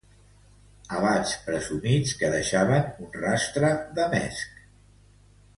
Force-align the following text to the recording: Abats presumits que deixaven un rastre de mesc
Abats 0.99 1.33
presumits 1.49 2.15
que 2.21 2.33
deixaven 2.37 2.89
un 3.05 3.13
rastre 3.19 3.73
de 4.01 4.11
mesc 4.17 4.61